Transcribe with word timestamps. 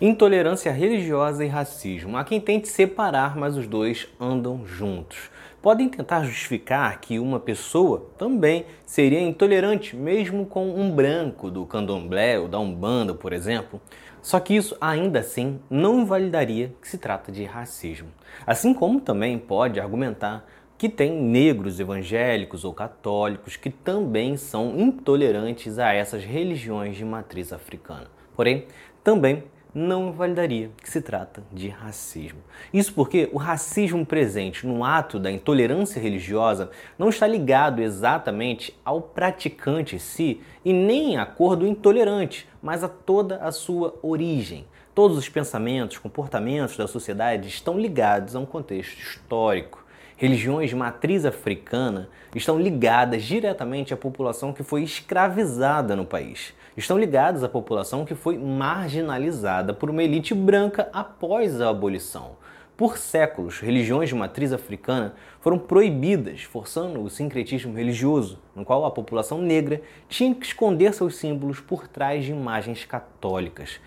Intolerância 0.00 0.70
religiosa 0.70 1.44
e 1.44 1.48
racismo. 1.48 2.16
Há 2.16 2.22
quem 2.22 2.40
tente 2.40 2.68
separar, 2.68 3.36
mas 3.36 3.56
os 3.56 3.66
dois 3.66 4.06
andam 4.20 4.64
juntos. 4.64 5.28
Podem 5.60 5.88
tentar 5.88 6.22
justificar 6.22 7.00
que 7.00 7.18
uma 7.18 7.40
pessoa 7.40 8.08
também 8.16 8.64
seria 8.86 9.20
intolerante, 9.20 9.96
mesmo 9.96 10.46
com 10.46 10.70
um 10.70 10.88
branco 10.92 11.50
do 11.50 11.66
candomblé 11.66 12.38
ou 12.38 12.46
da 12.46 12.60
umbanda, 12.60 13.12
por 13.12 13.32
exemplo. 13.32 13.80
Só 14.22 14.38
que 14.38 14.54
isso 14.54 14.76
ainda 14.80 15.18
assim 15.18 15.58
não 15.68 16.02
invalidaria 16.02 16.72
que 16.80 16.86
se 16.86 16.96
trata 16.96 17.32
de 17.32 17.42
racismo. 17.42 18.06
Assim 18.46 18.72
como 18.72 19.00
também 19.00 19.36
pode 19.36 19.80
argumentar 19.80 20.46
que 20.78 20.88
tem 20.88 21.10
negros 21.10 21.80
evangélicos 21.80 22.64
ou 22.64 22.72
católicos 22.72 23.56
que 23.56 23.68
também 23.68 24.36
são 24.36 24.78
intolerantes 24.78 25.76
a 25.76 25.92
essas 25.92 26.22
religiões 26.22 26.96
de 26.96 27.04
matriz 27.04 27.52
africana. 27.52 28.06
Porém, 28.36 28.66
também 29.02 29.42
não 29.74 30.08
invalidaria 30.08 30.70
que 30.82 30.90
se 30.90 31.00
trata 31.00 31.42
de 31.52 31.68
racismo. 31.68 32.40
Isso 32.72 32.92
porque 32.92 33.28
o 33.32 33.38
racismo 33.38 34.04
presente 34.04 34.66
no 34.66 34.84
ato 34.84 35.18
da 35.18 35.30
intolerância 35.30 36.00
religiosa 36.00 36.70
não 36.98 37.08
está 37.08 37.26
ligado 37.26 37.80
exatamente 37.80 38.78
ao 38.84 39.00
praticante 39.00 39.96
em 39.96 39.98
si 39.98 40.40
e 40.64 40.72
nem 40.72 41.16
à 41.16 41.26
cor 41.26 41.56
do 41.56 41.66
intolerante, 41.66 42.48
mas 42.62 42.82
a 42.82 42.88
toda 42.88 43.36
a 43.36 43.52
sua 43.52 43.94
origem. 44.02 44.66
Todos 44.94 45.16
os 45.16 45.28
pensamentos, 45.28 45.98
comportamentos 45.98 46.76
da 46.76 46.88
sociedade 46.88 47.48
estão 47.48 47.78
ligados 47.78 48.34
a 48.34 48.40
um 48.40 48.46
contexto 48.46 48.98
histórico. 48.98 49.86
Religiões 50.18 50.68
de 50.68 50.76
matriz 50.76 51.24
africana 51.24 52.10
estão 52.34 52.60
ligadas 52.60 53.22
diretamente 53.22 53.94
à 53.94 53.96
população 53.96 54.52
que 54.52 54.62
foi 54.62 54.82
escravizada 54.82 55.96
no 55.96 56.04
país 56.04 56.52
estão 56.78 56.96
ligados 56.96 57.42
à 57.42 57.48
população 57.48 58.04
que 58.04 58.14
foi 58.14 58.38
marginalizada 58.38 59.74
por 59.74 59.90
uma 59.90 60.02
elite 60.02 60.32
branca 60.32 60.88
após 60.92 61.60
a 61.60 61.70
abolição. 61.70 62.36
Por 62.76 62.96
séculos, 62.96 63.58
religiões 63.58 64.08
de 64.08 64.14
matriz 64.14 64.52
africana 64.52 65.14
foram 65.40 65.58
proibidas, 65.58 66.42
forçando 66.42 67.02
o 67.02 67.10
sincretismo 67.10 67.74
religioso, 67.74 68.38
no 68.54 68.64
qual 68.64 68.84
a 68.84 68.90
população 68.92 69.42
negra 69.42 69.82
tinha 70.08 70.32
que 70.32 70.46
esconder 70.46 70.94
seus 70.94 71.16
símbolos 71.16 71.58
por 71.58 71.88
trás 71.88 72.24
de 72.24 72.30
imagens 72.30 72.84
católicas. 72.84 73.80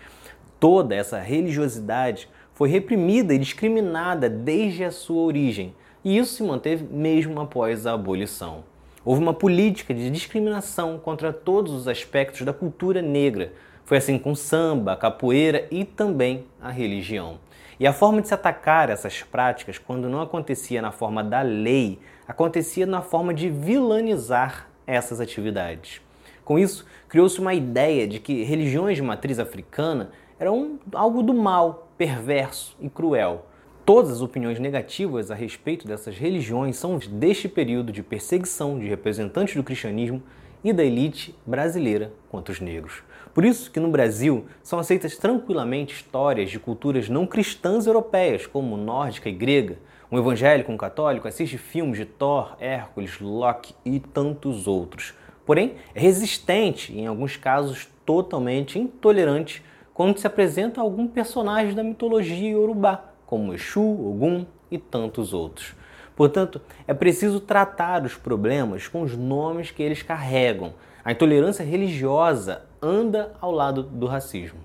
Toda 0.60 0.94
essa 0.94 1.18
religiosidade 1.18 2.28
foi 2.52 2.68
reprimida 2.68 3.32
e 3.32 3.38
discriminada 3.38 4.28
desde 4.28 4.84
a 4.84 4.90
sua 4.90 5.22
origem, 5.22 5.74
e 6.04 6.18
isso 6.18 6.34
se 6.34 6.42
manteve 6.42 6.84
mesmo 6.84 7.40
após 7.40 7.86
a 7.86 7.92
abolição. 7.92 8.64
Houve 9.04 9.20
uma 9.20 9.34
política 9.34 9.92
de 9.92 10.10
discriminação 10.10 10.98
contra 10.98 11.32
todos 11.32 11.72
os 11.72 11.88
aspectos 11.88 12.42
da 12.42 12.52
cultura 12.52 13.02
negra. 13.02 13.52
Foi 13.84 13.96
assim 13.96 14.18
com 14.18 14.34
samba, 14.34 14.96
capoeira 14.96 15.66
e 15.70 15.84
também 15.84 16.44
a 16.60 16.70
religião. 16.70 17.38
E 17.80 17.86
a 17.86 17.92
forma 17.92 18.22
de 18.22 18.28
se 18.28 18.34
atacar 18.34 18.90
essas 18.90 19.22
práticas, 19.22 19.76
quando 19.76 20.08
não 20.08 20.20
acontecia 20.20 20.80
na 20.80 20.92
forma 20.92 21.24
da 21.24 21.42
lei, 21.42 21.98
acontecia 22.28 22.86
na 22.86 23.02
forma 23.02 23.34
de 23.34 23.48
vilanizar 23.48 24.68
essas 24.86 25.20
atividades. 25.20 26.00
Com 26.44 26.58
isso, 26.58 26.86
criou-se 27.08 27.40
uma 27.40 27.54
ideia 27.54 28.06
de 28.06 28.20
que 28.20 28.44
religiões 28.44 28.96
de 28.96 29.02
matriz 29.02 29.38
africana 29.38 30.10
eram 30.38 30.78
algo 30.92 31.22
do 31.22 31.34
mal, 31.34 31.88
perverso 31.96 32.76
e 32.80 32.88
cruel. 32.88 33.46
Todas 33.84 34.12
as 34.12 34.20
opiniões 34.20 34.60
negativas 34.60 35.28
a 35.32 35.34
respeito 35.34 35.88
dessas 35.88 36.16
religiões 36.16 36.76
são 36.76 36.98
deste 36.98 37.48
período 37.48 37.90
de 37.90 38.00
perseguição 38.00 38.78
de 38.78 38.86
representantes 38.86 39.56
do 39.56 39.64
cristianismo 39.64 40.22
e 40.62 40.72
da 40.72 40.84
elite 40.84 41.34
brasileira 41.44 42.12
contra 42.30 42.52
os 42.52 42.60
negros. 42.60 43.02
Por 43.34 43.44
isso 43.44 43.72
que 43.72 43.80
no 43.80 43.90
Brasil 43.90 44.46
são 44.62 44.78
aceitas 44.78 45.16
tranquilamente 45.16 45.96
histórias 45.96 46.48
de 46.48 46.60
culturas 46.60 47.08
não 47.08 47.26
cristãs 47.26 47.84
europeias, 47.84 48.46
como 48.46 48.76
nórdica 48.76 49.28
e 49.28 49.32
grega. 49.32 49.78
Um 50.12 50.18
evangélico, 50.18 50.70
um 50.70 50.76
católico 50.76 51.26
assiste 51.26 51.58
filmes 51.58 51.98
de 51.98 52.04
Thor, 52.04 52.56
Hércules, 52.60 53.18
Loki 53.18 53.74
e 53.84 53.98
tantos 53.98 54.68
outros. 54.68 55.12
Porém, 55.44 55.74
é 55.92 56.00
resistente 56.00 56.92
e, 56.92 57.00
em 57.00 57.08
alguns 57.08 57.36
casos, 57.36 57.88
totalmente 58.06 58.78
intolerante 58.78 59.60
quando 59.92 60.18
se 60.18 60.26
apresenta 60.26 60.80
algum 60.80 61.08
personagem 61.08 61.74
da 61.74 61.82
mitologia 61.82 62.50
iorubá, 62.50 63.11
como 63.32 63.54
Exu, 63.54 63.80
Ogum 63.80 64.44
e 64.70 64.76
tantos 64.76 65.32
outros. 65.32 65.74
Portanto, 66.14 66.60
é 66.86 66.92
preciso 66.92 67.40
tratar 67.40 68.04
os 68.04 68.14
problemas 68.14 68.88
com 68.88 69.00
os 69.00 69.16
nomes 69.16 69.70
que 69.70 69.82
eles 69.82 70.02
carregam. 70.02 70.74
A 71.02 71.12
intolerância 71.12 71.64
religiosa 71.64 72.66
anda 72.82 73.32
ao 73.40 73.50
lado 73.50 73.82
do 73.84 74.06
racismo. 74.06 74.60